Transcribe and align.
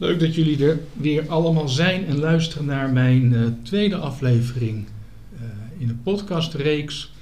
Leuk 0.00 0.20
dat 0.20 0.34
jullie 0.34 0.66
er 0.66 0.80
weer 0.92 1.28
allemaal 1.28 1.68
zijn 1.68 2.06
en 2.06 2.18
luisteren 2.18 2.66
naar 2.66 2.92
mijn 2.92 3.32
uh, 3.32 3.46
tweede 3.62 3.96
aflevering 3.96 4.86
uh, 5.34 5.40
in 5.78 5.88
een 5.88 6.02
podcastreeks 6.02 7.12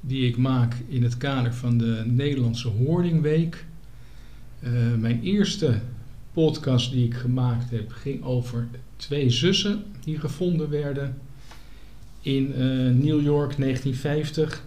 die 0.00 0.26
ik 0.26 0.36
maak 0.36 0.74
in 0.88 1.02
het 1.02 1.16
kader 1.16 1.54
van 1.54 1.78
de 1.78 2.02
Nederlandse 2.06 2.68
Hoordingweek. 2.68 3.64
Uh, 4.60 4.70
mijn 4.98 5.22
eerste 5.22 5.80
podcast 6.32 6.92
die 6.92 7.04
ik 7.04 7.14
gemaakt 7.14 7.70
heb 7.70 7.92
ging 7.92 8.24
over 8.24 8.68
twee 8.96 9.30
zussen 9.30 9.82
die 10.04 10.18
gevonden 10.18 10.70
werden 10.70 11.18
in 12.20 12.48
New 12.98 13.22
York 13.22 13.56
1950 13.56 14.64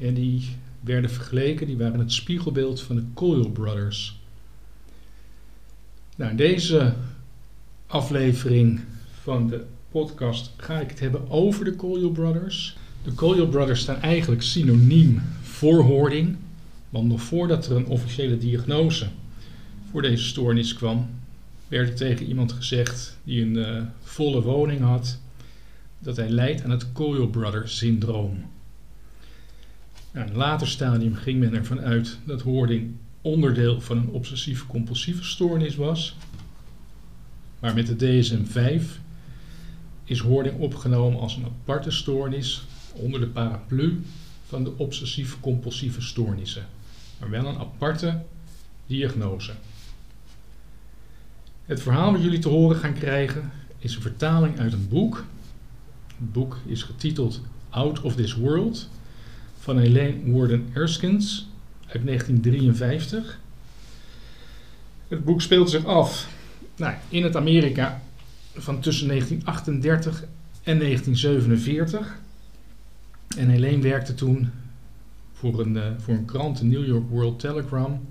en 0.00 0.14
die 0.14 0.44
werden 0.80 1.10
vergeleken, 1.10 1.66
die 1.66 1.76
waren 1.76 1.98
het 1.98 2.12
spiegelbeeld 2.12 2.80
van 2.80 2.96
de 2.96 3.04
Coyle 3.14 3.50
Brothers. 3.50 4.17
Nou, 6.18 6.30
in 6.30 6.36
deze 6.36 6.94
aflevering 7.86 8.80
van 9.22 9.48
de 9.48 9.64
podcast 9.90 10.52
ga 10.56 10.80
ik 10.80 10.90
het 10.90 11.00
hebben 11.00 11.30
over 11.30 11.64
de 11.64 11.76
Collier 11.76 12.10
Brothers. 12.10 12.76
De 13.04 13.14
Collier 13.14 13.48
Brothers 13.48 13.80
staan 13.80 14.00
eigenlijk 14.00 14.42
synoniem 14.42 15.22
voor 15.42 15.82
hoording, 15.82 16.36
want 16.90 17.08
nog 17.08 17.22
voordat 17.22 17.66
er 17.66 17.76
een 17.76 17.86
officiële 17.86 18.38
diagnose 18.38 19.08
voor 19.90 20.02
deze 20.02 20.24
stoornis 20.24 20.74
kwam, 20.74 21.10
werd 21.68 21.88
er 21.88 21.94
tegen 21.94 22.26
iemand 22.26 22.52
gezegd 22.52 23.18
die 23.24 23.42
een 23.42 23.56
uh, 23.56 23.82
volle 24.02 24.42
woning 24.42 24.80
had, 24.80 25.18
dat 25.98 26.16
hij 26.16 26.28
lijdt 26.28 26.64
aan 26.64 26.70
het 26.70 26.92
Collier 26.92 27.28
Brothers 27.28 27.76
syndroom. 27.76 28.44
Nou, 30.12 30.26
in 30.26 30.32
een 30.32 30.38
later 30.38 30.68
stadium 30.68 31.14
ging 31.14 31.38
men 31.38 31.54
ervan 31.54 31.80
uit 31.80 32.18
dat 32.24 32.42
hoording 32.42 32.94
onderdeel 33.22 33.80
van 33.80 33.96
een 33.96 34.08
obsessief-compulsieve 34.08 35.24
stoornis 35.24 35.76
was. 35.76 36.16
Maar 37.60 37.74
met 37.74 37.86
de 37.86 37.96
DSM-5 37.96 38.82
is 40.04 40.18
hoording 40.18 40.58
opgenomen 40.58 41.20
als 41.20 41.36
een 41.36 41.44
aparte 41.44 41.90
stoornis 41.90 42.62
onder 42.92 43.20
de 43.20 43.26
paraplu 43.26 44.02
van 44.46 44.64
de 44.64 44.72
obsessief-compulsieve 44.76 46.00
stoornissen, 46.00 46.66
maar 47.18 47.30
wel 47.30 47.46
een 47.46 47.58
aparte 47.58 48.22
diagnose. 48.86 49.52
Het 51.64 51.82
verhaal 51.82 52.12
wat 52.12 52.22
jullie 52.22 52.38
te 52.38 52.48
horen 52.48 52.76
gaan 52.76 52.94
krijgen 52.94 53.50
is 53.78 53.94
een 53.94 54.02
vertaling 54.02 54.58
uit 54.58 54.72
een 54.72 54.88
boek. 54.88 55.24
Het 56.06 56.32
boek 56.32 56.58
is 56.66 56.82
getiteld 56.82 57.40
Out 57.68 58.00
of 58.00 58.14
This 58.14 58.34
World 58.34 58.88
van 59.58 59.78
Helene 59.78 60.32
Warden 60.32 60.70
Erskines 60.72 61.47
uit 61.88 62.04
1953. 62.04 63.38
Het 65.08 65.24
boek 65.24 65.42
speelt 65.42 65.70
zich 65.70 65.84
af 65.84 66.28
nou, 66.76 66.94
in 67.08 67.22
het 67.22 67.36
Amerika 67.36 68.02
van 68.54 68.80
tussen 68.80 69.08
1938 69.08 70.24
en 70.62 70.78
1947. 70.78 72.18
En 73.36 73.48
Helene 73.48 73.82
werkte 73.82 74.14
toen 74.14 74.50
voor 75.32 75.60
een, 75.60 75.74
uh, 75.74 75.84
voor 75.98 76.14
een 76.14 76.24
krant, 76.24 76.58
de 76.58 76.64
New 76.64 76.86
York 76.86 77.08
World 77.08 77.40
Telegram. 77.40 78.06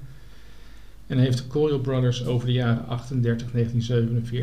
En 1.08 1.18
heeft 1.18 1.38
de 1.38 1.48
Collier 1.48 1.80
Brothers 1.80 2.26
over 2.26 2.48
de 2.48 2.54
jaren 2.54 2.86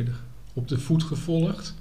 38-1947 0.08 0.10
op 0.52 0.68
de 0.68 0.78
voet 0.78 1.02
gevolgd. 1.02 1.74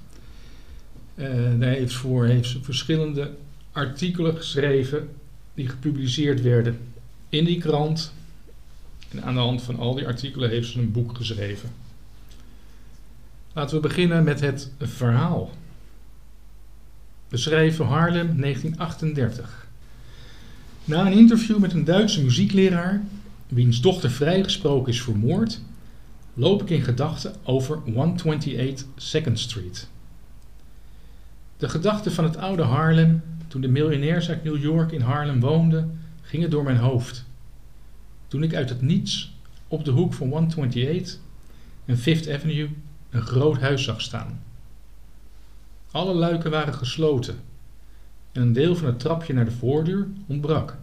Uh, 1.14 1.26
daar 1.58 1.70
heeft, 1.70 1.94
voor, 1.94 2.26
heeft 2.26 2.48
ze 2.48 2.62
verschillende 2.62 3.30
artikelen 3.72 4.36
geschreven 4.36 5.08
die 5.54 5.68
gepubliceerd 5.68 6.42
werden 6.42 6.78
in 7.34 7.44
die 7.44 7.60
krant. 7.60 8.12
En 9.10 9.22
aan 9.24 9.34
de 9.34 9.40
hand 9.40 9.62
van 9.62 9.78
al 9.78 9.94
die 9.94 10.06
artikelen 10.06 10.50
heeft 10.50 10.70
ze 10.70 10.78
een 10.78 10.92
boek 10.92 11.16
geschreven. 11.16 11.70
Laten 13.52 13.76
we 13.76 13.82
beginnen 13.82 14.24
met 14.24 14.40
het 14.40 14.70
verhaal. 14.78 15.50
Beschreven 17.28 17.86
Haarlem 17.86 18.40
1938. 18.40 19.66
Na 20.84 21.06
een 21.06 21.18
interview 21.18 21.58
met 21.58 21.72
een 21.72 21.84
Duitse 21.84 22.22
muziekleraar, 22.22 23.02
wiens 23.48 23.80
dochter 23.80 24.10
vrijgesproken 24.10 24.92
is 24.92 25.02
vermoord, 25.02 25.60
loop 26.34 26.62
ik 26.62 26.70
in 26.70 26.82
gedachten 26.82 27.34
over 27.42 27.76
128 27.76 28.86
Second 28.96 29.38
Street. 29.38 29.88
De 31.56 31.68
gedachten 31.68 32.12
van 32.12 32.24
het 32.24 32.36
oude 32.36 32.62
Haarlem, 32.62 33.22
toen 33.48 33.60
de 33.60 33.68
miljonairs 33.68 34.28
uit 34.28 34.44
New 34.44 34.62
York 34.62 34.92
in 34.92 35.00
Haarlem 35.00 35.40
woonden, 35.40 35.98
gingen 36.34 36.50
door 36.50 36.64
mijn 36.64 36.76
hoofd. 36.76 37.24
Toen 38.28 38.42
ik 38.42 38.54
uit 38.54 38.68
het 38.68 38.82
niets 38.82 39.32
op 39.68 39.84
de 39.84 39.90
hoek 39.90 40.14
van 40.14 40.28
128 40.28 41.18
en 41.84 41.98
Fifth 41.98 42.30
Avenue 42.30 42.68
een 43.10 43.22
groot 43.22 43.60
huis 43.60 43.84
zag 43.84 44.00
staan. 44.00 44.42
Alle 45.90 46.14
luiken 46.14 46.50
waren 46.50 46.74
gesloten 46.74 47.36
en 48.32 48.42
een 48.42 48.52
deel 48.52 48.76
van 48.76 48.86
het 48.86 48.98
trapje 48.98 49.32
naar 49.32 49.44
de 49.44 49.50
voordeur 49.50 50.08
ontbrak. 50.26 50.76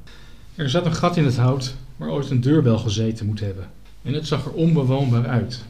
Er 0.56 0.69
zat 0.69 0.85
een 0.85 0.94
gat 0.94 1.17
in 1.17 1.25
het 1.25 1.38
hout 1.38 1.75
waar 1.95 2.09
ooit 2.09 2.29
een 2.29 2.41
deurbel 2.41 2.78
gezeten 2.78 3.25
moet 3.25 3.39
hebben 3.39 3.69
en 4.01 4.13
het 4.13 4.28
zag 4.28 4.45
er 4.45 4.53
onbewoonbaar 4.53 5.28
uit. 5.28 5.66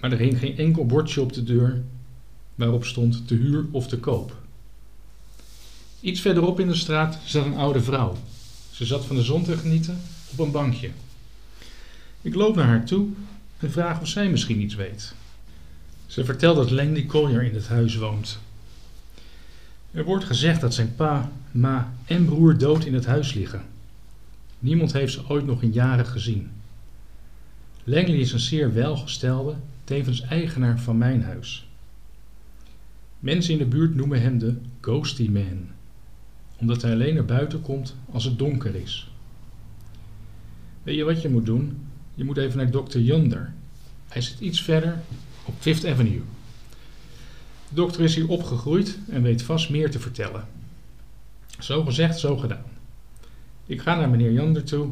Maar 0.00 0.12
er 0.12 0.18
hing 0.18 0.38
geen 0.38 0.56
enkel 0.56 0.86
bordje 0.86 1.20
op 1.20 1.32
de 1.32 1.42
deur 1.42 1.82
waarop 2.54 2.84
stond 2.84 3.28
te 3.28 3.34
huur 3.34 3.66
of 3.70 3.86
te 3.86 3.98
koop. 3.98 4.36
Iets 6.00 6.20
verderop 6.20 6.60
in 6.60 6.68
de 6.68 6.74
straat 6.74 7.18
zat 7.24 7.44
een 7.44 7.56
oude 7.56 7.82
vrouw. 7.82 8.16
Ze 8.80 8.86
zat 8.86 9.04
van 9.04 9.16
de 9.16 9.22
zon 9.22 9.44
te 9.44 9.56
genieten 9.56 10.00
op 10.32 10.38
een 10.38 10.50
bankje. 10.50 10.90
Ik 12.22 12.34
loop 12.34 12.56
naar 12.56 12.66
haar 12.66 12.84
toe 12.84 13.08
en 13.58 13.70
vraag 13.70 14.00
of 14.00 14.08
zij 14.08 14.30
misschien 14.30 14.60
iets 14.60 14.74
weet. 14.74 15.14
Ze 16.06 16.24
vertelt 16.24 16.56
dat 16.56 16.70
Langley 16.70 17.06
Collier 17.06 17.42
in 17.42 17.54
het 17.54 17.68
huis 17.68 17.96
woont. 17.96 18.38
Er 19.90 20.04
wordt 20.04 20.24
gezegd 20.24 20.60
dat 20.60 20.74
zijn 20.74 20.94
pa, 20.94 21.32
ma 21.50 21.92
en 22.04 22.24
broer 22.24 22.58
dood 22.58 22.84
in 22.84 22.94
het 22.94 23.06
huis 23.06 23.34
liggen. 23.34 23.62
Niemand 24.58 24.92
heeft 24.92 25.12
ze 25.12 25.28
ooit 25.28 25.46
nog 25.46 25.62
in 25.62 25.72
jaren 25.72 26.06
gezien. 26.06 26.50
Langley 27.84 28.18
is 28.18 28.32
een 28.32 28.40
zeer 28.40 28.72
welgestelde, 28.72 29.54
tevens 29.84 30.20
eigenaar 30.20 30.80
van 30.80 30.98
mijn 30.98 31.22
huis. 31.22 31.68
Mensen 33.18 33.52
in 33.52 33.58
de 33.58 33.66
buurt 33.66 33.94
noemen 33.94 34.22
hem 34.22 34.38
de 34.38 34.54
Ghosty 34.80 35.28
Man, 35.28 35.68
omdat 36.60 36.82
hij 36.82 36.92
alleen 36.92 37.14
naar 37.14 37.24
buiten 37.24 37.62
komt 37.62 37.96
als 38.10 38.24
het 38.24 38.38
donker 38.38 38.74
is. 38.74 39.10
Weet 40.82 40.96
je 40.96 41.04
wat 41.04 41.22
je 41.22 41.28
moet 41.28 41.46
doen? 41.46 41.86
Je 42.14 42.24
moet 42.24 42.36
even 42.36 42.56
naar 42.56 42.70
dokter 42.70 43.00
Yonder. 43.00 43.52
Hij 44.08 44.22
zit 44.22 44.40
iets 44.40 44.62
verder 44.62 45.00
op 45.44 45.54
Fifth 45.58 45.86
Avenue. 45.86 46.22
De 47.68 47.74
dokter 47.74 48.02
is 48.02 48.14
hier 48.14 48.28
opgegroeid 48.28 48.98
en 49.08 49.22
weet 49.22 49.42
vast 49.42 49.70
meer 49.70 49.90
te 49.90 49.98
vertellen. 49.98 50.48
Zo 51.58 51.84
gezegd, 51.84 52.18
zo 52.18 52.36
gedaan. 52.36 52.64
Ik 53.66 53.80
ga 53.80 53.94
naar 53.94 54.08
meneer 54.08 54.32
Jander 54.32 54.64
toe 54.64 54.88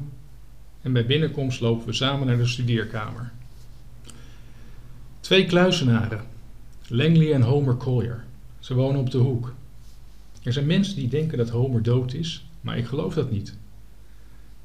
en 0.82 0.92
bij 0.92 1.06
binnenkomst 1.06 1.60
lopen 1.60 1.86
we 1.86 1.92
samen 1.92 2.26
naar 2.26 2.36
de 2.36 2.46
studeerkamer. 2.46 3.32
Twee 5.20 5.46
kluizenaren, 5.46 6.24
Langley 6.86 7.32
en 7.32 7.42
Homer 7.42 7.76
Collier. 7.76 8.24
Ze 8.58 8.74
wonen 8.74 9.00
op 9.00 9.10
de 9.10 9.18
hoek. 9.18 9.54
Er 10.48 10.54
zijn 10.54 10.66
mensen 10.66 10.96
die 10.96 11.08
denken 11.08 11.38
dat 11.38 11.48
Homer 11.48 11.82
dood 11.82 12.12
is, 12.12 12.48
maar 12.60 12.78
ik 12.78 12.86
geloof 12.86 13.14
dat 13.14 13.30
niet. 13.30 13.56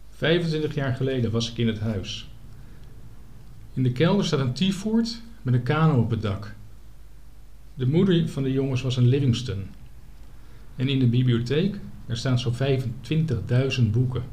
25 0.09 0.75
jaar 0.75 0.95
geleden 0.95 1.31
was 1.31 1.51
ik 1.51 1.57
in 1.57 1.67
het 1.67 1.79
huis. 1.79 2.27
In 3.73 3.83
de 3.83 3.91
kelder 3.91 4.25
staat 4.25 4.39
een 4.39 4.53
T-Ford 4.53 5.21
met 5.41 5.53
een 5.53 5.63
kano 5.63 6.01
op 6.01 6.09
het 6.09 6.21
dak. 6.21 6.55
De 7.73 7.87
moeder 7.87 8.29
van 8.29 8.43
de 8.43 8.51
jongens 8.51 8.81
was 8.81 8.97
een 8.97 9.07
Livingston. 9.07 9.65
En 10.75 10.87
in 10.87 10.99
de 10.99 11.07
bibliotheek, 11.07 11.79
er 12.05 12.17
staan 12.17 12.39
zo'n 12.39 12.55
25.000 13.77 13.89
boeken. 13.91 14.23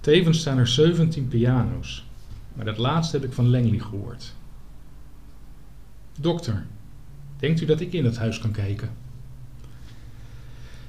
Tevens 0.00 0.40
staan 0.40 0.58
er 0.58 0.68
17 0.68 1.28
piano's. 1.28 2.06
Maar 2.54 2.64
dat 2.64 2.78
laatste 2.78 3.16
heb 3.16 3.26
ik 3.26 3.32
van 3.32 3.50
Langley 3.50 3.78
gehoord. 3.78 4.34
Dokter, 6.20 6.66
denkt 7.38 7.60
u 7.60 7.66
dat 7.66 7.80
ik 7.80 7.92
in 7.92 8.04
het 8.04 8.16
huis 8.16 8.38
kan 8.38 8.52
kijken? 8.52 9.04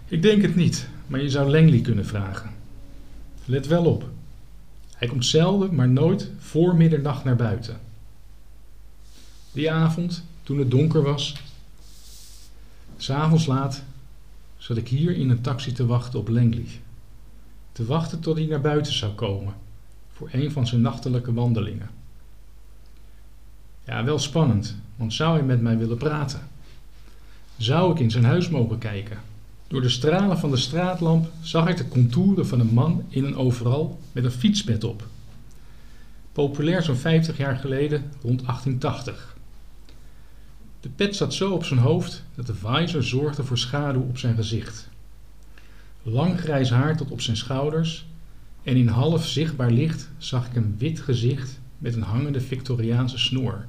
Ik 0.10 0.22
denk 0.22 0.42
het 0.42 0.56
niet, 0.56 0.88
maar 1.08 1.22
je 1.22 1.30
zou 1.30 1.50
Langley 1.50 1.82
kunnen 1.82 2.06
vragen. 2.06 2.50
Let 3.46 3.68
wel 3.68 3.86
op. 3.86 4.10
Hij 4.96 5.08
komt 5.08 5.26
zelden, 5.26 5.76
maar 5.76 5.90
nooit 5.90 6.32
voor 6.40 6.76
middernacht 6.76 7.24
naar 7.24 7.36
buiten. 7.36 7.80
Die 9.52 9.72
avond, 9.72 10.24
toen 10.44 10.58
het 10.58 10.72
donker 10.72 11.02
was, 11.02 11.36
s'avonds 12.98 13.46
laat, 13.46 13.84
zat 14.58 14.78
ik 14.78 14.88
hier 14.88 15.16
in 15.16 15.30
een 15.30 15.42
taxi 15.42 15.72
te 15.72 15.86
wachten 15.86 16.20
op 16.20 16.28
Langley. 16.28 16.68
Te 17.72 17.86
wachten 17.86 18.20
tot 18.20 18.38
hij 18.38 18.46
naar 18.46 18.62
buiten 18.62 18.94
zou 18.94 19.14
komen 19.14 19.54
voor 20.14 20.30
een 20.32 20.52
van 20.52 20.68
zijn 20.68 20.82
nachtelijke 20.82 21.34
wandelingen. 21.34 21.90
Ja, 23.84 24.04
wel 24.04 24.20
spannend, 24.20 24.76
want 24.96 25.14
zou 25.14 25.38
hij 25.38 25.46
met 25.46 25.62
mij 25.62 25.78
willen 25.78 25.98
praten? 25.98 26.48
Zou 27.58 27.92
ik 27.92 28.00
in 28.00 28.12
zijn 28.12 28.26
huis 28.26 28.50
mogen 28.50 28.78
kijken? 28.78 29.18
Door 29.68 29.82
de 29.82 29.90
stralen 29.90 30.38
van 30.38 30.52
de 30.52 30.58
straatlamp 30.58 31.32
zag 31.42 31.68
ik 31.68 31.78
de 31.78 31.88
contouren 31.88 32.48
van 32.48 32.60
een 32.60 32.74
man 32.74 33.06
in 33.10 33.24
een 33.24 33.36
overal 33.36 34.00
met 34.12 34.24
een 34.24 34.32
fietspet 34.32 34.84
op. 34.84 35.08
populair 36.32 36.84
zo'n 36.84 36.96
50 36.96 37.38
jaar 37.38 37.56
geleden 37.56 38.12
rond 38.22 38.46
1880. 38.46 39.36
De 40.80 40.90
pet 40.90 41.16
zat 41.16 41.34
zo 41.34 41.52
op 41.52 41.66
zijn 41.66 41.80
hoofd 41.80 42.24
dat 42.36 42.48
de 42.48 42.56
visor 42.56 43.04
zorgde 43.04 43.44
voor 43.44 43.58
schaduw 43.58 44.02
op 44.02 44.18
zijn 44.18 44.36
gezicht. 44.36 44.90
Lang 46.04 46.40
grijs 46.40 46.70
haar 46.70 46.98
tot 46.98 47.12
op 47.12 47.22
zijn 47.22 47.38
schouders 47.38 48.06
en 48.64 48.76
in 48.76 48.88
half 48.88 49.26
zichtbaar 49.26 49.72
licht 49.72 50.10
zag 50.18 50.48
ik 50.48 50.56
een 50.56 50.76
wit 50.78 51.00
gezicht 51.00 51.60
met 51.78 51.96
een 51.96 52.02
hangende 52.02 52.42
Victoriaanse 52.42 53.18
snoer. 53.18 53.66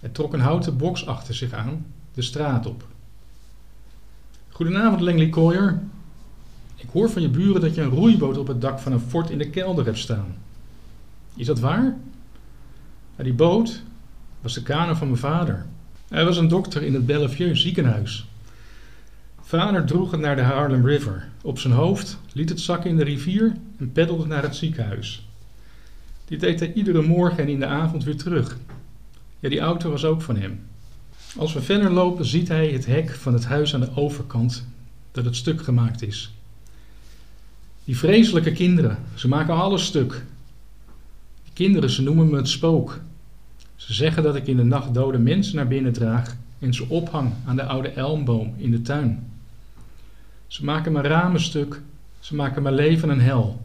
Hij 0.00 0.10
trok 0.10 0.32
een 0.32 0.40
houten 0.40 0.76
box 0.76 1.06
achter 1.06 1.34
zich 1.34 1.52
aan, 1.52 1.86
de 2.12 2.22
straat 2.22 2.66
op. 2.66 2.86
Goedenavond, 4.54 5.00
Langley 5.00 5.28
Collier. 5.28 5.82
Ik 6.76 6.88
hoor 6.92 7.10
van 7.10 7.22
je 7.22 7.28
buren 7.28 7.60
dat 7.60 7.74
je 7.74 7.80
een 7.80 7.88
roeiboot 7.88 8.38
op 8.38 8.46
het 8.46 8.60
dak 8.60 8.78
van 8.78 8.92
een 8.92 9.00
fort 9.00 9.30
in 9.30 9.38
de 9.38 9.50
kelder 9.50 9.84
hebt 9.84 9.98
staan. 9.98 10.36
Is 11.36 11.46
dat 11.46 11.60
waar? 11.60 11.96
Ja, 13.16 13.24
die 13.24 13.32
boot 13.32 13.82
was 14.40 14.54
de 14.54 14.62
kano 14.62 14.94
van 14.94 15.06
mijn 15.06 15.18
vader. 15.18 15.66
Hij 16.08 16.24
was 16.24 16.36
een 16.36 16.48
dokter 16.48 16.82
in 16.82 16.94
het 16.94 17.06
Bellevue 17.06 17.54
ziekenhuis. 17.54 18.28
Vader 19.40 19.84
droeg 19.84 20.10
het 20.10 20.20
naar 20.20 20.36
de 20.36 20.42
Harlem 20.42 20.86
River. 20.86 21.28
Op 21.42 21.58
zijn 21.58 21.74
hoofd 21.74 22.18
liet 22.32 22.48
het 22.48 22.60
zakken 22.60 22.90
in 22.90 22.96
de 22.96 23.04
rivier 23.04 23.52
en 23.78 23.92
peddelde 23.92 24.26
naar 24.26 24.42
het 24.42 24.56
ziekenhuis. 24.56 25.28
Dit 26.24 26.40
deed 26.40 26.60
hij 26.60 26.72
iedere 26.72 27.02
morgen 27.02 27.38
en 27.38 27.48
in 27.48 27.60
de 27.60 27.66
avond 27.66 28.04
weer 28.04 28.16
terug. 28.16 28.58
Ja, 29.40 29.48
die 29.48 29.60
auto 29.60 29.90
was 29.90 30.04
ook 30.04 30.22
van 30.22 30.36
hem. 30.36 30.60
Als 31.36 31.52
we 31.52 31.62
verder 31.62 31.90
lopen, 31.90 32.24
ziet 32.24 32.48
hij 32.48 32.68
het 32.68 32.86
hek 32.86 33.10
van 33.10 33.32
het 33.32 33.44
huis 33.44 33.74
aan 33.74 33.80
de 33.80 33.96
overkant 33.96 34.66
dat 35.12 35.24
het 35.24 35.36
stuk 35.36 35.62
gemaakt 35.62 36.02
is. 36.02 36.32
Die 37.84 37.96
vreselijke 37.96 38.52
kinderen, 38.52 38.98
ze 39.14 39.28
maken 39.28 39.54
alles 39.54 39.84
stuk. 39.84 40.24
Die 41.42 41.52
kinderen, 41.52 41.90
ze 41.90 42.02
noemen 42.02 42.30
me 42.30 42.36
het 42.36 42.48
spook. 42.48 43.00
Ze 43.76 43.94
zeggen 43.94 44.22
dat 44.22 44.36
ik 44.36 44.46
in 44.46 44.56
de 44.56 44.64
nacht 44.64 44.94
dode 44.94 45.18
mensen 45.18 45.56
naar 45.56 45.68
binnen 45.68 45.92
draag 45.92 46.36
en 46.58 46.74
ze 46.74 46.88
ophang 46.88 47.32
aan 47.46 47.56
de 47.56 47.64
oude 47.64 47.88
elmboom 47.88 48.54
in 48.56 48.70
de 48.70 48.82
tuin. 48.82 49.30
Ze 50.46 50.64
maken 50.64 50.92
mijn 50.92 51.04
ramen 51.04 51.40
stuk, 51.40 51.80
ze 52.20 52.34
maken 52.34 52.62
mijn 52.62 52.74
leven 52.74 53.08
een 53.08 53.20
hel. 53.20 53.62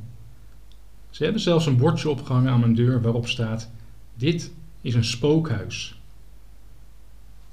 Ze 1.10 1.24
hebben 1.24 1.42
zelfs 1.42 1.66
een 1.66 1.78
bordje 1.78 2.10
opgehangen 2.10 2.52
aan 2.52 2.60
mijn 2.60 2.76
deur 2.76 3.02
waarop 3.02 3.28
staat: 3.28 3.70
Dit 4.16 4.52
is 4.82 4.94
een 4.94 5.04
spookhuis. 5.04 5.99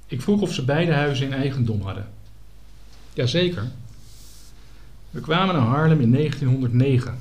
Ik 0.07 0.23
vroeg 0.23 0.41
of 0.41 0.53
ze 0.53 0.65
beide 0.65 0.93
huizen 0.93 1.27
in 1.27 1.33
eigendom 1.33 1.81
hadden. 1.81 2.09
Jazeker. 3.15 3.71
We 5.11 5.21
kwamen 5.21 5.55
naar 5.55 5.67
Haarlem 5.67 6.01
in 6.01 6.13
1909. 6.13 7.19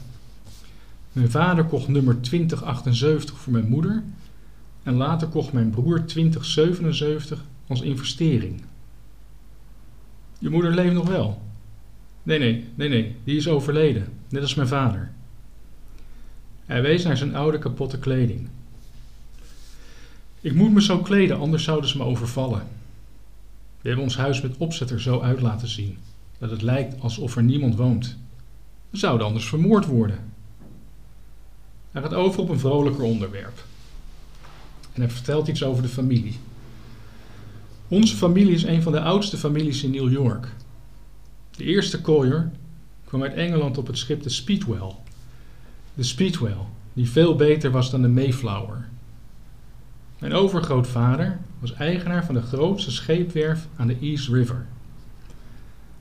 Mijn 1.11 1.31
vader 1.31 1.63
kocht 1.65 1.87
nummer 1.87 2.21
2078 2.21 3.37
voor 3.37 3.53
mijn 3.53 3.67
moeder 3.67 4.03
en 4.83 4.93
later 4.93 5.27
kocht 5.27 5.53
mijn 5.53 5.69
broer 5.69 6.05
2077 6.05 7.43
als 7.67 7.81
investering. 7.81 8.63
Je 10.39 10.49
moeder 10.49 10.73
leeft 10.73 10.93
nog 10.93 11.07
wel? 11.07 11.41
Nee, 12.23 12.39
nee, 12.39 12.65
nee, 12.75 12.89
nee, 12.89 13.15
die 13.23 13.37
is 13.37 13.47
overleden, 13.47 14.07
net 14.29 14.41
als 14.41 14.55
mijn 14.55 14.67
vader. 14.67 15.11
Hij 16.65 16.81
wees 16.81 17.03
naar 17.03 17.17
zijn 17.17 17.35
oude 17.35 17.59
kapotte 17.59 17.99
kleding. 17.99 18.47
Ik 20.41 20.53
moet 20.53 20.73
me 20.73 20.81
zo 20.81 20.99
kleden, 20.99 21.39
anders 21.39 21.63
zouden 21.63 21.89
ze 21.89 21.97
me 21.97 22.03
overvallen. 22.03 22.67
We 23.85 23.91
hebben 23.91 24.09
ons 24.09 24.17
huis 24.17 24.41
met 24.41 24.57
opzet 24.57 24.89
er 24.89 25.01
zo 25.01 25.21
uit 25.21 25.41
laten 25.41 25.67
zien 25.67 25.97
dat 26.37 26.49
het 26.49 26.61
lijkt 26.61 27.01
alsof 27.01 27.35
er 27.35 27.43
niemand 27.43 27.75
woont. 27.75 28.17
We 28.89 28.97
zouden 28.97 29.27
anders 29.27 29.47
vermoord 29.47 29.85
worden. 29.85 30.19
Hij 31.91 32.01
gaat 32.01 32.13
over 32.13 32.39
op 32.39 32.49
een 32.49 32.59
vrolijker 32.59 33.03
onderwerp. 33.03 33.63
En 34.93 35.01
hij 35.01 35.09
vertelt 35.09 35.47
iets 35.47 35.63
over 35.63 35.83
de 35.83 35.89
familie. 35.89 36.35
Onze 37.87 38.15
familie 38.15 38.53
is 38.53 38.63
een 38.63 38.81
van 38.81 38.91
de 38.91 39.01
oudste 39.01 39.37
families 39.37 39.83
in 39.83 39.91
New 39.91 40.11
York. 40.11 40.55
De 41.51 41.63
eerste 41.63 42.01
Collier 42.01 42.51
kwam 43.03 43.23
uit 43.23 43.33
Engeland 43.33 43.77
op 43.77 43.87
het 43.87 43.97
schip 43.97 44.23
de 44.23 44.29
Speedwell. 44.29 44.95
De 45.93 46.03
Speedwell, 46.03 46.57
die 46.93 47.09
veel 47.09 47.35
beter 47.35 47.71
was 47.71 47.91
dan 47.91 48.01
de 48.01 48.07
Mayflower. 48.07 48.87
Mijn 50.25 50.37
overgrootvader 50.37 51.39
was 51.59 51.73
eigenaar 51.73 52.25
van 52.25 52.35
de 52.35 52.41
grootste 52.41 52.91
scheepwerf 52.91 53.67
aan 53.75 53.87
de 53.87 53.97
East 54.01 54.27
River. 54.27 54.65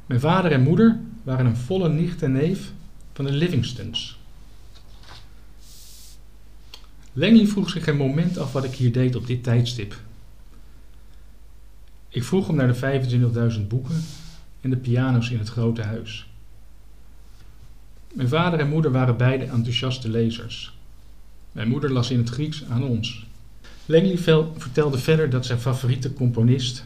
Mijn 0.06 0.20
vader 0.20 0.52
en 0.52 0.62
moeder 0.62 1.00
waren 1.22 1.46
een 1.46 1.56
volle 1.56 1.88
nicht 1.88 2.22
en 2.22 2.32
neef 2.32 2.72
van 3.12 3.24
de 3.24 3.32
Livingstons. 3.32 4.18
Langley 7.12 7.46
vroeg 7.46 7.70
zich 7.70 7.86
een 7.86 7.96
moment 7.96 8.38
af 8.38 8.52
wat 8.52 8.64
ik 8.64 8.74
hier 8.74 8.92
deed 8.92 9.16
op 9.16 9.26
dit 9.26 9.42
tijdstip. 9.42 10.00
Ik 12.08 12.24
vroeg 12.24 12.46
hem 12.46 12.56
naar 12.56 12.72
de 12.72 13.54
25.000 13.58 13.66
boeken 13.66 14.04
en 14.60 14.70
de 14.70 14.76
piano's 14.76 15.30
in 15.30 15.38
het 15.38 15.48
grote 15.48 15.82
huis. 15.82 16.26
Mijn 18.14 18.28
vader 18.28 18.60
en 18.60 18.68
moeder 18.68 18.90
waren 18.90 19.16
beide 19.16 19.44
enthousiaste 19.44 20.08
lezers. 20.08 20.76
Mijn 21.52 21.68
moeder 21.68 21.92
las 21.92 22.10
in 22.10 22.18
het 22.18 22.30
Grieks 22.30 22.64
aan 22.64 22.84
ons. 22.84 23.32
Langley 23.86 24.18
vertelde 24.56 24.98
verder 24.98 25.30
dat 25.30 25.46
zijn 25.46 25.58
favoriete 25.58 26.12
componist 26.12 26.84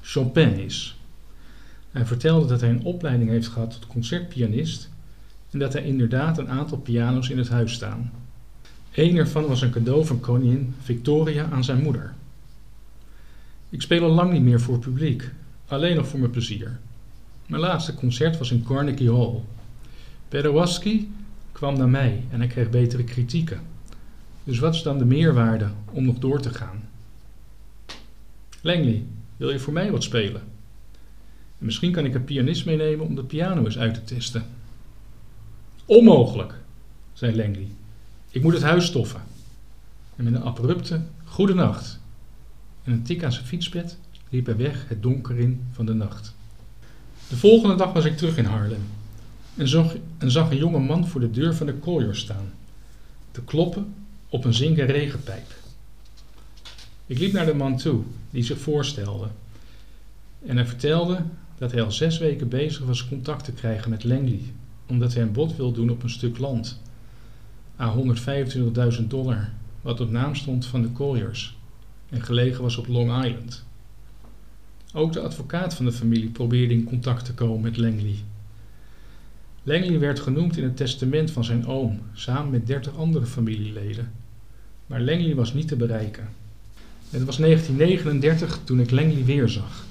Chopin 0.00 0.58
is. 0.58 1.00
Hij 1.90 2.06
vertelde 2.06 2.46
dat 2.46 2.60
hij 2.60 2.70
een 2.70 2.84
opleiding 2.84 3.30
heeft 3.30 3.48
gehad 3.48 3.70
tot 3.72 3.86
concertpianist 3.86 4.90
en 5.50 5.58
dat 5.58 5.74
er 5.74 5.84
inderdaad 5.84 6.38
een 6.38 6.48
aantal 6.48 6.78
piano's 6.78 7.28
in 7.28 7.38
het 7.38 7.48
huis 7.48 7.72
staan. 7.72 8.12
Een 8.94 9.16
ervan 9.16 9.46
was 9.46 9.60
een 9.60 9.70
cadeau 9.70 10.06
van 10.06 10.20
koningin 10.20 10.74
Victoria 10.82 11.48
aan 11.50 11.64
zijn 11.64 11.82
moeder. 11.82 12.14
Ik 13.70 13.82
speel 13.82 14.02
al 14.02 14.14
lang 14.14 14.32
niet 14.32 14.42
meer 14.42 14.60
voor 14.60 14.78
publiek, 14.78 15.30
alleen 15.66 15.96
nog 15.96 16.08
voor 16.08 16.18
mijn 16.18 16.30
plezier. 16.30 16.78
Mijn 17.46 17.62
laatste 17.62 17.94
concert 17.94 18.38
was 18.38 18.50
in 18.50 18.64
Carnegie 18.64 19.12
Hall. 19.12 19.40
Perowaski 20.28 21.12
kwam 21.52 21.78
naar 21.78 21.88
mij 21.88 22.24
en 22.30 22.38
hij 22.38 22.48
kreeg 22.48 22.70
betere 22.70 23.04
kritieken. 23.04 23.60
Dus 24.46 24.58
wat 24.58 24.74
is 24.74 24.82
dan 24.82 24.98
de 24.98 25.04
meerwaarde 25.04 25.68
om 25.92 26.04
nog 26.04 26.18
door 26.18 26.40
te 26.40 26.54
gaan? 26.54 26.88
Langley, 28.60 29.04
wil 29.36 29.50
je 29.50 29.58
voor 29.58 29.72
mij 29.72 29.90
wat 29.90 30.02
spelen? 30.02 30.42
En 31.58 31.64
misschien 31.64 31.92
kan 31.92 32.04
ik 32.04 32.14
een 32.14 32.24
pianist 32.24 32.66
meenemen 32.66 33.06
om 33.06 33.14
de 33.14 33.24
piano 33.24 33.64
eens 33.64 33.78
uit 33.78 33.94
te 33.94 34.04
testen. 34.04 34.44
Onmogelijk, 35.84 36.54
zei 37.12 37.36
Langley. 37.36 37.68
Ik 38.30 38.42
moet 38.42 38.52
het 38.52 38.62
huis 38.62 38.86
stoffen. 38.86 39.20
En 40.16 40.24
met 40.24 40.34
een 40.34 40.42
abrupte 40.42 41.00
goedenacht 41.24 42.00
en 42.84 42.92
een 42.92 43.02
tik 43.02 43.24
aan 43.24 43.32
zijn 43.32 43.46
fietspet 43.46 43.98
liep 44.28 44.46
hij 44.46 44.56
weg 44.56 44.88
het 44.88 45.02
donker 45.02 45.38
in 45.38 45.66
van 45.72 45.86
de 45.86 45.94
nacht. 45.94 46.34
De 47.28 47.36
volgende 47.36 47.74
dag 47.74 47.92
was 47.92 48.04
ik 48.04 48.16
terug 48.16 48.36
in 48.36 48.44
Haarlem 48.44 48.82
en 49.56 49.68
zag, 49.68 49.94
en 50.18 50.30
zag 50.30 50.50
een 50.50 50.56
jonge 50.56 50.78
man 50.78 51.06
voor 51.06 51.20
de 51.20 51.30
deur 51.30 51.54
van 51.54 51.66
de 51.66 51.78
Collier 51.78 52.14
staan, 52.14 52.52
te 53.30 53.42
kloppen 53.42 53.94
op 54.36 54.44
een 54.44 54.54
zinken 54.54 54.86
regenpijp. 54.86 55.54
Ik 57.06 57.18
liep 57.18 57.32
naar 57.32 57.46
de 57.46 57.54
man 57.54 57.76
toe, 57.76 58.02
die 58.30 58.42
zich 58.42 58.58
voorstelde. 58.58 59.28
En 60.46 60.56
hij 60.56 60.66
vertelde 60.66 61.22
dat 61.58 61.72
hij 61.72 61.82
al 61.82 61.92
zes 61.92 62.18
weken 62.18 62.48
bezig 62.48 62.84
was 62.84 63.08
contact 63.08 63.44
te 63.44 63.52
krijgen 63.52 63.90
met 63.90 64.04
Langley, 64.04 64.40
omdat 64.86 65.14
hij 65.14 65.22
een 65.22 65.32
bod 65.32 65.56
wil 65.56 65.72
doen 65.72 65.90
op 65.90 66.02
een 66.02 66.10
stuk 66.10 66.38
land. 66.38 66.80
aan 67.76 68.16
125.000 68.98 69.06
dollar, 69.06 69.50
wat 69.80 70.00
op 70.00 70.10
naam 70.10 70.34
stond 70.34 70.66
van 70.66 70.82
de 70.82 70.92
Colliers 70.92 71.56
en 72.08 72.22
gelegen 72.22 72.62
was 72.62 72.76
op 72.76 72.86
Long 72.86 73.24
Island. 73.24 73.64
Ook 74.92 75.12
de 75.12 75.20
advocaat 75.20 75.74
van 75.74 75.84
de 75.84 75.92
familie 75.92 76.30
probeerde 76.30 76.74
in 76.74 76.84
contact 76.84 77.24
te 77.24 77.34
komen 77.34 77.60
met 77.60 77.76
Langley. 77.76 78.16
Langley 79.62 79.98
werd 79.98 80.20
genoemd 80.20 80.56
in 80.56 80.64
het 80.64 80.76
testament 80.76 81.30
van 81.30 81.44
zijn 81.44 81.66
oom, 81.66 82.00
samen 82.12 82.50
met 82.50 82.66
30 82.66 82.96
andere 82.96 83.26
familieleden. 83.26 84.24
Maar 84.86 85.00
Langley 85.00 85.34
was 85.34 85.54
niet 85.54 85.68
te 85.68 85.76
bereiken. 85.76 86.28
Het 87.10 87.24
was 87.24 87.36
1939 87.36 88.60
toen 88.64 88.80
ik 88.80 88.90
Langley 88.90 89.24
weer 89.24 89.48
zag. 89.48 89.84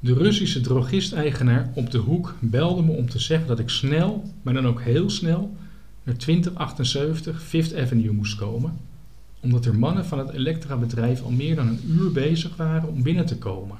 De 0.00 0.14
Russische 0.14 0.60
drogist-eigenaar 0.60 1.70
op 1.74 1.90
de 1.90 1.98
hoek 1.98 2.34
belde 2.40 2.82
me 2.82 2.92
om 2.92 3.10
te 3.10 3.18
zeggen 3.18 3.46
dat 3.46 3.58
ik 3.58 3.68
snel, 3.68 4.32
maar 4.42 4.54
dan 4.54 4.66
ook 4.66 4.80
heel 4.80 5.10
snel, 5.10 5.56
naar 6.02 6.16
2078 6.16 7.42
Fifth 7.42 7.74
Avenue 7.74 8.12
moest 8.12 8.36
komen, 8.36 8.78
omdat 9.40 9.64
er 9.64 9.78
mannen 9.78 10.06
van 10.06 10.18
het 10.18 10.30
Elektra-bedrijf 10.30 11.22
al 11.22 11.30
meer 11.30 11.54
dan 11.54 11.68
een 11.68 11.80
uur 11.88 12.12
bezig 12.12 12.56
waren 12.56 12.88
om 12.88 13.02
binnen 13.02 13.26
te 13.26 13.38
komen. 13.38 13.76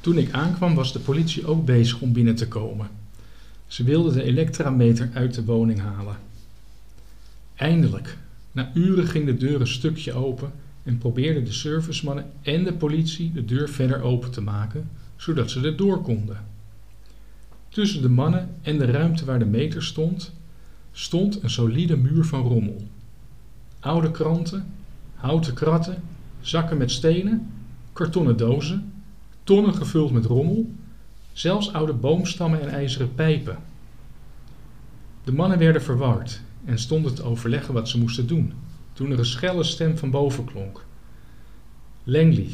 Toen 0.00 0.18
ik 0.18 0.32
aankwam 0.32 0.74
was 0.74 0.92
de 0.92 0.98
politie 0.98 1.46
ook 1.46 1.64
bezig 1.64 2.00
om 2.00 2.12
binnen 2.12 2.34
te 2.34 2.48
komen. 2.48 2.88
Ze 3.66 3.84
wilden 3.84 4.12
de 4.12 4.22
elektrameter 4.22 5.10
uit 5.14 5.34
de 5.34 5.44
woning 5.44 5.80
halen. 5.80 6.16
Eindelijk, 7.54 8.18
na 8.54 8.70
uren 8.74 9.06
ging 9.06 9.26
de 9.26 9.36
deur 9.36 9.60
een 9.60 9.66
stukje 9.66 10.12
open 10.12 10.52
en 10.82 10.98
probeerden 10.98 11.44
de 11.44 11.52
servicemannen 11.52 12.30
en 12.42 12.64
de 12.64 12.72
politie 12.72 13.32
de 13.32 13.44
deur 13.44 13.68
verder 13.68 14.02
open 14.02 14.30
te 14.30 14.40
maken, 14.40 14.90
zodat 15.16 15.50
ze 15.50 15.60
er 15.60 15.76
door 15.76 16.02
konden. 16.02 16.46
Tussen 17.68 18.02
de 18.02 18.08
mannen 18.08 18.48
en 18.62 18.78
de 18.78 18.84
ruimte 18.84 19.24
waar 19.24 19.38
de 19.38 19.44
meter 19.44 19.82
stond, 19.82 20.32
stond 20.92 21.42
een 21.42 21.50
solide 21.50 21.96
muur 21.96 22.24
van 22.24 22.42
rommel. 22.42 22.82
oude 23.80 24.10
kranten, 24.10 24.66
houten 25.14 25.54
kratten, 25.54 26.02
zakken 26.40 26.76
met 26.76 26.90
stenen, 26.90 27.50
kartonnen 27.92 28.36
dozen, 28.36 28.92
tonnen 29.44 29.74
gevuld 29.74 30.12
met 30.12 30.24
rommel, 30.24 30.70
zelfs 31.32 31.72
oude 31.72 31.92
boomstammen 31.92 32.60
en 32.60 32.68
ijzeren 32.68 33.14
pijpen. 33.14 33.58
De 35.24 35.32
mannen 35.32 35.58
werden 35.58 35.82
verward 35.82 36.40
en 36.64 36.78
stonden 36.78 37.14
te 37.14 37.22
overleggen 37.22 37.74
wat 37.74 37.88
ze 37.88 37.98
moesten 37.98 38.26
doen, 38.26 38.52
toen 38.92 39.10
er 39.10 39.18
een 39.18 39.24
schelle 39.24 39.64
stem 39.64 39.98
van 39.98 40.10
boven 40.10 40.44
klonk. 40.44 40.84
Langley, 42.04 42.48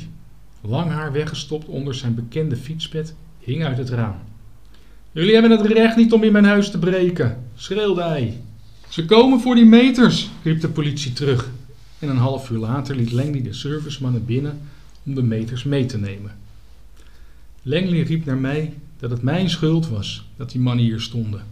lang 0.61 0.91
haar 0.91 1.13
weggestopt 1.13 1.67
onder 1.67 1.95
zijn 1.95 2.15
bekende 2.15 2.57
fietspet, 2.57 3.15
hing 3.39 3.65
uit 3.65 3.79
het 3.79 3.89
raam. 3.89 4.19
Jullie 5.13 5.33
hebben 5.33 5.51
het 5.51 5.67
recht 5.67 5.97
niet 5.97 6.13
om 6.13 6.23
in 6.23 6.33
mijn 6.33 6.45
huis 6.45 6.71
te 6.71 6.79
breken, 6.79 7.45
schreeuwde 7.55 8.03
hij. 8.03 8.41
Ze 8.89 9.05
komen 9.05 9.41
voor 9.41 9.55
die 9.55 9.65
meters, 9.65 10.31
riep 10.43 10.61
de 10.61 10.69
politie 10.69 11.13
terug. 11.13 11.51
En 11.99 12.09
een 12.09 12.17
half 12.17 12.51
uur 12.51 12.59
later 12.59 12.97
liet 12.97 13.13
Langley 13.13 13.43
de 13.43 13.53
servicemannen 13.53 14.25
binnen 14.25 14.61
om 15.05 15.15
de 15.15 15.23
meters 15.23 15.65
mee 15.65 15.87
te 15.87 15.99
nemen. 15.99 16.37
Langley 17.63 18.03
riep 18.03 18.25
naar 18.25 18.39
mij 18.39 18.75
dat 18.99 19.11
het 19.11 19.23
mijn 19.23 19.51
schuld 19.51 19.89
was 19.89 20.25
dat 20.37 20.51
die 20.51 20.61
mannen 20.61 20.85
hier 20.85 21.01
stonden. 21.01 21.43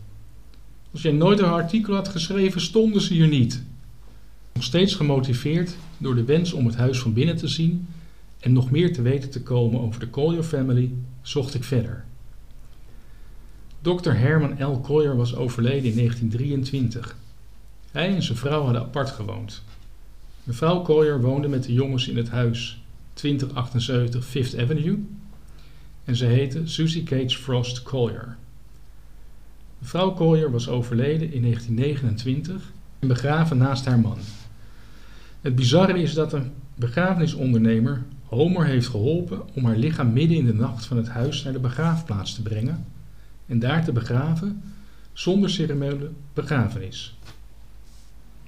Als 0.92 1.02
jij 1.02 1.12
nooit 1.12 1.38
een 1.38 1.45
artikel 1.45 1.95
had 1.95 2.09
geschreven, 2.09 2.61
stonden 2.61 3.00
ze 3.02 3.14
hier 3.14 3.28
niet. 3.28 3.62
Nog 4.52 4.64
steeds 4.64 4.95
gemotiveerd 4.95 5.76
door 5.99 6.14
de 6.14 6.25
wens 6.25 6.52
om 6.52 6.66
het 6.66 6.76
huis 6.76 6.99
van 6.99 7.12
binnen 7.12 7.37
te 7.37 7.49
zien 7.49 7.87
en 8.40 8.52
nog 8.52 8.71
meer 8.71 8.92
te 8.92 9.02
weten 9.02 9.30
te 9.30 9.42
komen 9.42 9.80
over 9.80 10.00
de 10.00 10.11
Collier 10.11 10.42
family, 10.42 10.92
zocht 11.23 11.54
ik 11.54 11.64
verder. 11.64 12.04
Dr. 13.80 14.11
Herman 14.11 14.64
L. 14.64 14.80
Collier 14.80 15.16
was 15.16 15.35
overleden 15.35 15.90
in 15.90 15.97
1923. 15.97 17.16
Hij 17.90 18.14
en 18.14 18.23
zijn 18.23 18.38
vrouw 18.38 18.62
hadden 18.62 18.83
apart 18.83 19.11
gewoond. 19.11 19.62
Mevrouw 20.45 20.83
Collier 20.83 21.21
woonde 21.21 21.49
met 21.49 21.64
de 21.64 21.73
jongens 21.73 22.09
in 22.09 22.16
het 22.16 22.28
huis 22.28 22.83
2078 23.12 24.25
Fifth 24.25 24.59
Avenue 24.59 25.04
en 26.04 26.16
ze 26.16 26.25
heette 26.25 26.66
Susie 26.66 27.02
Cage 27.02 27.38
Frost 27.38 27.83
Collier. 27.83 28.37
Mevrouw 29.78 30.14
Collier 30.14 30.50
was 30.50 30.68
overleden 30.68 31.32
in 31.32 31.42
1929 31.42 32.73
en 32.99 33.08
begraven 33.08 33.58
naast 33.58 33.85
haar 33.85 33.99
man. 33.99 34.18
Het 35.40 35.54
bizarre 35.54 35.99
is 36.02 36.14
dat 36.14 36.32
een 36.32 36.52
begrafenisondernemer 36.75 38.02
Homer 38.25 38.66
heeft 38.66 38.88
geholpen 38.88 39.42
om 39.54 39.64
haar 39.64 39.76
lichaam 39.76 40.12
midden 40.12 40.37
in 40.37 40.47
de 40.47 40.54
nacht 40.54 40.85
van 40.85 40.97
het 40.97 41.08
huis 41.08 41.42
naar 41.42 41.52
de 41.52 41.58
begraafplaats 41.58 42.35
te 42.35 42.42
brengen 42.42 42.85
en 43.47 43.58
daar 43.58 43.85
te 43.85 43.92
begraven 43.92 44.62
zonder 45.12 45.50
ceremoniële 45.50 46.11
begrafenis. 46.35 47.18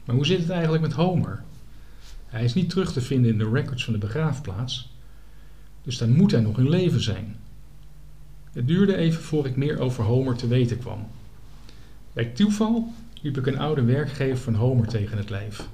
Maar 0.04 0.16
hoe 0.16 0.26
zit 0.26 0.40
het 0.40 0.50
eigenlijk 0.50 0.82
met 0.82 0.92
Homer? 0.92 1.42
Hij 2.26 2.44
is 2.44 2.54
niet 2.54 2.70
terug 2.70 2.92
te 2.92 3.00
vinden 3.00 3.30
in 3.30 3.38
de 3.38 3.50
records 3.50 3.84
van 3.84 3.92
de 3.92 3.98
begraafplaats, 3.98 4.92
dus 5.82 5.98
dan 5.98 6.16
moet 6.16 6.30
hij 6.30 6.40
nog 6.40 6.58
in 6.58 6.68
leven 6.68 7.02
zijn. 7.02 7.36
Het 8.52 8.66
duurde 8.66 8.96
even 8.96 9.22
voor 9.22 9.46
ik 9.46 9.56
meer 9.56 9.78
over 9.78 10.04
Homer 10.04 10.36
te 10.36 10.46
weten 10.46 10.78
kwam. 10.78 11.06
Bij 12.12 12.24
toeval 12.24 12.92
liep 13.20 13.36
ik 13.36 13.46
een 13.46 13.58
oude 13.58 13.82
werkgever 13.82 14.38
van 14.38 14.54
Homer 14.54 14.88
tegen 14.88 15.18
het 15.18 15.30
lijf. 15.30 15.68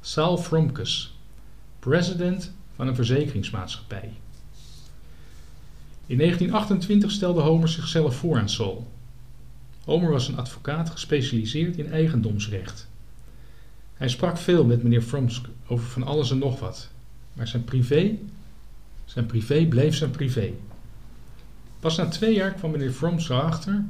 Sal 0.00 0.38
Fromkes, 0.38 1.18
president 1.78 2.52
van 2.74 2.88
een 2.88 2.94
verzekeringsmaatschappij. 2.94 4.12
In 6.06 6.18
1928 6.18 7.10
stelde 7.10 7.40
Homer 7.40 7.68
zichzelf 7.68 8.16
voor 8.16 8.38
aan 8.38 8.48
Saul. 8.48 8.90
Homer 9.84 10.10
was 10.10 10.28
een 10.28 10.38
advocaat 10.38 10.90
gespecialiseerd 10.90 11.76
in 11.76 11.90
eigendomsrecht. 11.92 12.88
Hij 13.94 14.08
sprak 14.08 14.38
veel 14.38 14.64
met 14.64 14.82
meneer 14.82 15.02
Fromsk 15.02 15.46
over 15.66 15.86
van 15.86 16.02
alles 16.02 16.30
en 16.30 16.38
nog 16.38 16.60
wat, 16.60 16.88
maar 17.32 17.48
zijn 17.48 17.64
privé, 17.64 18.18
zijn 19.04 19.26
privé 19.26 19.66
bleef 19.66 19.94
zijn 19.94 20.10
privé. 20.10 20.52
Pas 21.80 21.96
na 21.96 22.08
twee 22.08 22.34
jaar 22.34 22.52
kwam 22.52 22.70
meneer 22.70 22.92
Fromsk 22.92 23.30
erachter 23.30 23.84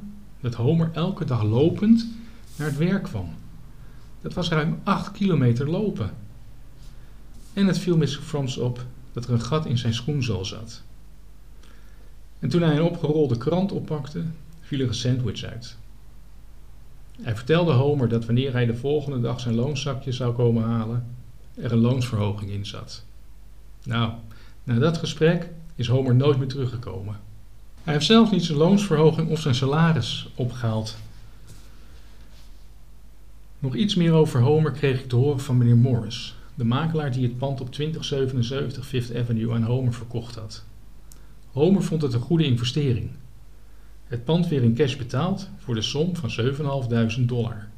dat 0.44 0.54
Homer 0.54 0.90
elke 0.92 1.24
dag 1.24 1.42
lopend 1.42 2.06
naar 2.56 2.66
het 2.66 2.76
werk 2.76 3.02
kwam. 3.02 3.28
Dat 4.20 4.34
was 4.34 4.48
ruim 4.48 4.80
8 4.82 5.12
kilometer 5.12 5.70
lopen. 5.70 6.10
En 7.52 7.66
het 7.66 7.78
viel 7.78 7.96
Mr. 7.96 8.06
Frans 8.06 8.56
op 8.56 8.84
dat 9.12 9.24
er 9.24 9.32
een 9.32 9.40
gat 9.40 9.66
in 9.66 9.78
zijn 9.78 9.94
schoenzool 9.94 10.44
zat. 10.44 10.82
En 12.38 12.48
toen 12.48 12.62
hij 12.62 12.76
een 12.76 12.82
opgerolde 12.82 13.36
krant 13.36 13.72
oppakte, 13.72 14.24
viel 14.60 14.80
er 14.80 14.88
een 14.88 14.94
sandwich 14.94 15.42
uit. 15.42 15.76
Hij 17.20 17.36
vertelde 17.36 17.72
Homer 17.72 18.08
dat 18.08 18.24
wanneer 18.24 18.52
hij 18.52 18.66
de 18.66 18.76
volgende 18.76 19.20
dag 19.20 19.40
zijn 19.40 19.54
loonzakje 19.54 20.12
zou 20.12 20.34
komen 20.34 20.62
halen, 20.62 21.06
er 21.54 21.72
een 21.72 21.78
loonsverhoging 21.78 22.50
in 22.50 22.66
zat. 22.66 23.04
Nou, 23.84 24.12
na 24.64 24.78
dat 24.78 24.98
gesprek 24.98 25.50
is 25.74 25.88
Homer 25.88 26.14
nooit 26.14 26.38
meer 26.38 26.48
teruggekomen. 26.48 27.16
Hij 27.84 27.92
heeft 27.92 28.06
zelfs 28.06 28.30
niet 28.30 28.44
zijn 28.44 28.58
loonsverhoging 28.58 29.30
of 29.30 29.40
zijn 29.40 29.54
salaris 29.54 30.28
opgehaald. 30.34 30.96
Nog 33.58 33.74
iets 33.74 33.94
meer 33.94 34.12
over 34.12 34.40
Homer 34.40 34.70
kreeg 34.72 35.00
ik 35.00 35.08
te 35.08 35.16
horen 35.16 35.40
van 35.40 35.58
meneer 35.58 35.76
Morris, 35.76 36.36
de 36.54 36.64
makelaar 36.64 37.12
die 37.12 37.22
het 37.22 37.38
pand 37.38 37.60
op 37.60 37.72
2077 37.72 38.86
Fifth 38.86 39.16
Avenue 39.16 39.54
aan 39.54 39.62
Homer 39.62 39.94
verkocht 39.94 40.34
had. 40.34 40.64
Homer 41.52 41.82
vond 41.82 42.02
het 42.02 42.12
een 42.12 42.20
goede 42.20 42.44
investering. 42.44 43.10
Het 44.06 44.24
pand 44.24 44.48
weer 44.48 44.62
in 44.62 44.74
cash 44.74 44.96
betaald 44.96 45.48
voor 45.58 45.74
de 45.74 45.82
som 45.82 46.16
van 46.16 46.30
7.500 47.18 47.20
dollar. 47.20 47.68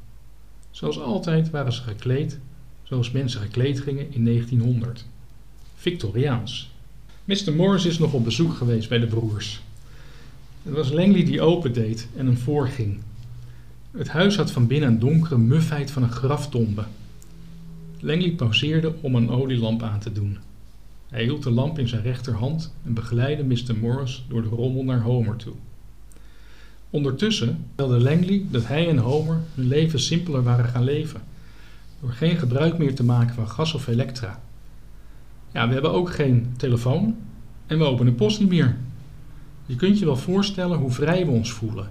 Zoals 0.71 0.99
altijd 0.99 1.49
waren 1.49 1.73
ze 1.73 1.81
gekleed 1.81 2.39
zoals 2.83 3.11
mensen 3.11 3.41
gekleed 3.41 3.79
gingen 3.79 4.13
in 4.13 4.25
1900. 4.25 5.05
Victoriaans. 5.75 6.71
Mr. 7.23 7.53
Morris 7.55 7.85
is 7.85 7.99
nog 7.99 8.13
op 8.13 8.23
bezoek 8.23 8.53
geweest 8.53 8.89
bij 8.89 8.99
de 8.99 9.07
broers. 9.07 9.61
Het 10.67 10.75
was 10.75 10.91
Langley 10.91 11.23
die 11.23 11.41
opendeed 11.41 12.07
en 12.15 12.25
hem 12.25 12.37
voorging. 12.37 12.99
Het 13.91 14.07
huis 14.07 14.35
had 14.35 14.51
van 14.51 14.67
binnen 14.67 14.89
een 14.89 14.99
donkere 14.99 15.37
mufheid 15.37 15.91
van 15.91 16.03
een 16.03 16.11
graftombe. 16.11 16.83
Langley 17.99 18.31
pauzeerde 18.31 18.93
om 19.01 19.15
een 19.15 19.29
olielamp 19.29 19.83
aan 19.83 19.99
te 19.99 20.11
doen. 20.11 20.37
Hij 21.09 21.23
hield 21.23 21.43
de 21.43 21.51
lamp 21.51 21.79
in 21.79 21.87
zijn 21.87 22.01
rechterhand 22.01 22.73
en 22.85 22.93
begeleidde 22.93 23.43
Mr. 23.43 23.77
Morris 23.81 24.25
door 24.29 24.41
de 24.41 24.47
rommel 24.47 24.83
naar 24.83 25.01
Homer 25.01 25.35
toe. 25.35 25.53
Ondertussen 26.89 27.65
vertelde 27.65 28.03
Langley 28.03 28.45
dat 28.51 28.67
hij 28.67 28.89
en 28.89 28.97
Homer 28.97 29.41
hun 29.55 29.67
leven 29.67 29.99
simpeler 29.99 30.43
waren 30.43 30.65
gaan 30.65 30.83
leven, 30.83 31.21
door 32.01 32.11
geen 32.11 32.37
gebruik 32.37 32.77
meer 32.77 32.95
te 32.95 33.03
maken 33.03 33.35
van 33.35 33.49
gas 33.49 33.73
of 33.73 33.87
elektra. 33.87 34.41
Ja, 35.53 35.67
we 35.67 35.73
hebben 35.73 35.91
ook 35.91 36.11
geen 36.11 36.53
telefoon 36.57 37.15
en 37.67 37.77
we 37.77 37.83
openen 37.83 38.15
post 38.15 38.39
niet 38.39 38.49
meer. 38.49 38.77
Je 39.67 39.75
kunt 39.75 39.99
je 39.99 40.05
wel 40.05 40.17
voorstellen 40.17 40.77
hoe 40.77 40.91
vrij 40.91 41.25
we 41.25 41.31
ons 41.31 41.51
voelen. 41.51 41.89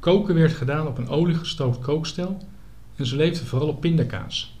Koken 0.00 0.34
werd 0.34 0.52
gedaan 0.52 0.86
op 0.86 0.98
een 0.98 1.08
oliegestoofd 1.08 1.80
kookstel 1.80 2.38
en 2.96 3.06
ze 3.06 3.16
leefden 3.16 3.46
vooral 3.46 3.68
op 3.68 3.80
pindakaas. 3.80 4.56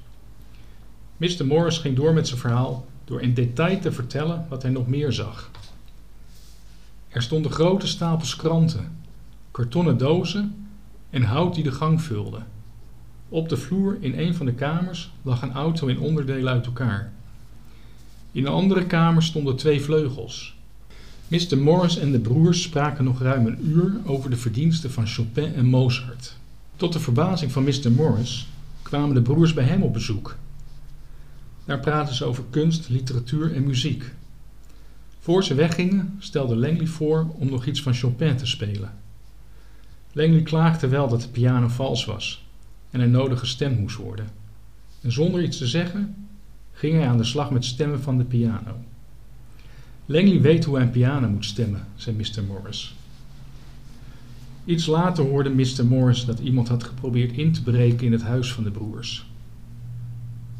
Mr. 1.16 1.46
Morris 1.46 1.78
ging 1.78 1.96
door 1.96 2.12
met 2.12 2.28
zijn 2.28 2.40
verhaal 2.40 2.86
door 3.04 3.20
in 3.20 3.34
detail 3.34 3.80
te 3.80 3.92
vertellen 3.92 4.46
wat 4.48 4.62
hij 4.62 4.70
nog 4.70 4.86
meer 4.86 5.12
zag. 5.12 5.50
Er 7.08 7.22
stonden 7.22 7.52
grote 7.52 7.86
stapels 7.86 8.36
kranten, 8.36 8.96
kartonnen 9.50 9.98
dozen 9.98 10.68
en 11.10 11.22
hout 11.22 11.54
die 11.54 11.64
de 11.64 11.72
gang 11.72 12.02
vulde. 12.02 12.42
Op 13.28 13.48
de 13.48 13.56
vloer 13.56 13.96
in 14.00 14.18
een 14.18 14.34
van 14.34 14.46
de 14.46 14.54
kamers 14.54 15.10
lag 15.22 15.42
een 15.42 15.52
auto 15.52 15.86
in 15.86 15.98
onderdelen 15.98 16.52
uit 16.52 16.66
elkaar. 16.66 17.12
In 18.32 18.46
een 18.46 18.52
andere 18.52 18.86
kamer 18.86 19.22
stonden 19.22 19.56
twee 19.56 19.80
vleugels. 19.80 20.56
Mr. 21.32 21.58
Morris 21.58 21.98
en 21.98 22.12
de 22.12 22.18
broers 22.18 22.62
spraken 22.62 23.04
nog 23.04 23.20
ruim 23.20 23.46
een 23.46 23.66
uur 23.66 23.92
over 24.04 24.30
de 24.30 24.36
verdiensten 24.36 24.90
van 24.90 25.06
Chopin 25.06 25.54
en 25.54 25.66
Mozart. 25.66 26.36
Tot 26.76 26.92
de 26.92 27.00
verbazing 27.00 27.52
van 27.52 27.64
Mr. 27.64 27.92
Morris 27.92 28.48
kwamen 28.82 29.14
de 29.14 29.22
broers 29.22 29.52
bij 29.52 29.64
hem 29.64 29.82
op 29.82 29.92
bezoek. 29.92 30.36
Daar 31.64 31.80
praten 31.80 32.14
ze 32.14 32.24
over 32.24 32.44
kunst, 32.50 32.88
literatuur 32.88 33.54
en 33.54 33.64
muziek. 33.64 34.12
Voor 35.18 35.44
ze 35.44 35.54
weggingen 35.54 36.16
stelde 36.18 36.56
Langley 36.56 36.86
voor 36.86 37.26
om 37.38 37.50
nog 37.50 37.66
iets 37.66 37.82
van 37.82 37.94
Chopin 37.94 38.36
te 38.36 38.46
spelen. 38.46 38.92
Langley 40.12 40.42
klaagde 40.42 40.88
wel 40.88 41.08
dat 41.08 41.22
de 41.22 41.28
piano 41.28 41.68
vals 41.68 42.04
was 42.04 42.46
en 42.90 43.00
er 43.00 43.08
nodig 43.08 43.38
gestemd 43.38 43.78
moest 43.78 43.96
worden. 43.96 44.28
En 45.00 45.12
zonder 45.12 45.42
iets 45.42 45.58
te 45.58 45.66
zeggen 45.66 46.28
ging 46.72 46.94
hij 46.94 47.08
aan 47.08 47.18
de 47.18 47.24
slag 47.24 47.50
met 47.50 47.64
stemmen 47.64 48.02
van 48.02 48.18
de 48.18 48.24
piano. 48.24 48.76
Langley 50.06 50.40
weet 50.40 50.64
hoe 50.64 50.74
hij 50.74 50.84
een 50.84 50.90
piano 50.90 51.28
moet 51.28 51.44
stemmen, 51.44 51.86
zei 51.94 52.16
Mr. 52.16 52.42
Morris. 52.44 52.94
Iets 54.64 54.86
later 54.86 55.24
hoorde 55.24 55.50
Mr. 55.50 55.86
Morris 55.86 56.24
dat 56.24 56.38
iemand 56.38 56.68
had 56.68 56.84
geprobeerd 56.84 57.32
in 57.32 57.52
te 57.52 57.62
breken 57.62 58.06
in 58.06 58.12
het 58.12 58.22
huis 58.22 58.52
van 58.52 58.64
de 58.64 58.70
broers. 58.70 59.26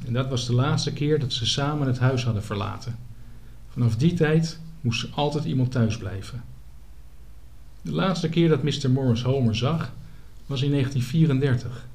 En 0.07 0.13
dat 0.13 0.29
was 0.29 0.47
de 0.47 0.55
laatste 0.55 0.93
keer 0.93 1.19
dat 1.19 1.33
ze 1.33 1.47
samen 1.47 1.87
het 1.87 1.99
huis 1.99 2.25
hadden 2.25 2.43
verlaten. 2.43 2.97
Vanaf 3.69 3.97
die 3.97 4.15
tijd 4.15 4.61
moest 4.81 5.03
er 5.03 5.11
altijd 5.15 5.45
iemand 5.45 5.71
thuis 5.71 5.97
blijven. 5.97 6.43
De 7.83 7.93
laatste 7.93 8.29
keer 8.29 8.49
dat 8.49 8.63
Mr. 8.63 8.91
Morris 8.91 9.23
Homer 9.23 9.57
zag 9.57 9.93
was 10.47 10.63
in 10.63 10.71
1934. 10.71 11.87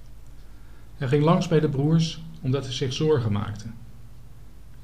Hij 0.98 1.08
ging 1.08 1.24
langs 1.24 1.48
bij 1.48 1.60
de 1.60 1.70
broers, 1.70 2.22
omdat 2.42 2.64
hij 2.64 2.74
zich 2.74 2.94
zorgen 2.94 3.32
maakte. 3.32 3.66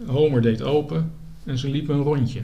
Homer 0.06 0.42
deed 0.42 0.62
open 0.62 1.12
en 1.46 1.58
ze 1.58 1.70
liepen 1.70 1.96
een 1.96 2.04
rondje. 2.04 2.42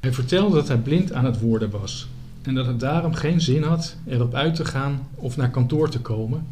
Hij 0.00 0.12
vertelde 0.12 0.54
dat 0.54 0.68
hij 0.68 0.78
blind 0.78 1.12
aan 1.12 1.24
het 1.24 1.40
worden 1.40 1.70
was 1.70 2.08
en 2.42 2.54
dat 2.54 2.66
het 2.66 2.80
daarom 2.80 3.14
geen 3.14 3.40
zin 3.40 3.62
had 3.62 3.96
erop 4.06 4.34
uit 4.34 4.54
te 4.54 4.64
gaan 4.64 5.08
of 5.14 5.36
naar 5.36 5.50
kantoor 5.50 5.90
te 5.90 6.00
komen, 6.00 6.46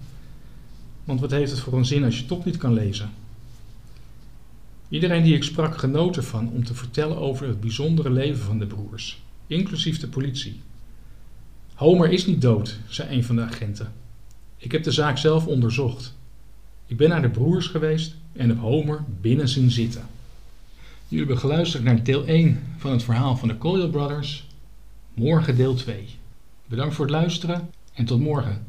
want 1.05 1.21
wat 1.21 1.31
heeft 1.31 1.51
het 1.51 1.61
voor 1.61 1.73
een 1.73 1.85
zin 1.85 2.05
als 2.05 2.19
je 2.19 2.27
toch 2.27 2.45
niet 2.45 2.57
kan 2.57 2.73
lezen? 2.73 3.11
Iedereen 4.89 5.23
die 5.23 5.35
ik 5.35 5.45
sprak 5.45 5.79
genoot 5.79 6.17
ervan 6.17 6.51
om 6.51 6.65
te 6.65 6.75
vertellen 6.75 7.17
over 7.17 7.47
het 7.47 7.61
bijzondere 7.61 8.11
leven 8.11 8.45
van 8.45 8.59
de 8.59 8.67
broers, 8.67 9.23
inclusief 9.47 9.99
de 9.99 10.09
politie. 10.09 10.61
Homer 11.75 12.11
is 12.11 12.27
niet 12.27 12.43
dood, 12.43 12.79
zei 12.89 13.17
een 13.17 13.25
van 13.25 13.37
de 13.37 13.43
agenten. 13.43 13.93
Ik 14.57 14.73
heb 14.73 14.83
de 14.83 14.91
zaak 14.91 15.19
zelf 15.19 15.47
onderzocht. 15.47 16.15
Ik 16.87 16.97
ben 16.97 17.09
naar 17.09 17.23
de 17.23 17.31
broers 17.31 17.67
geweest 17.67 18.15
en 18.33 18.49
heb 18.49 18.59
Homer 18.59 19.05
binnen 19.21 19.49
zien 19.49 19.71
zitten. 19.71 20.03
Jullie 21.11 21.27
hebben 21.27 21.43
geluisterd 21.43 21.83
naar 21.83 22.03
deel 22.03 22.25
1 22.25 22.61
van 22.77 22.91
het 22.91 23.03
verhaal 23.03 23.37
van 23.37 23.49
de 23.49 23.59
Collier 23.59 23.89
Brothers. 23.89 24.47
Morgen 25.15 25.57
deel 25.57 25.75
2. 25.75 26.07
Bedankt 26.67 26.95
voor 26.95 27.05
het 27.05 27.15
luisteren 27.15 27.71
en 27.95 28.05
tot 28.05 28.21
morgen. 28.21 28.67